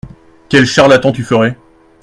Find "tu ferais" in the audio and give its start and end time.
1.11-1.55